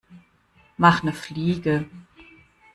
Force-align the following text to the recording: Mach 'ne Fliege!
Mach 0.77 1.03
'ne 1.03 1.13
Fliege! 1.13 1.85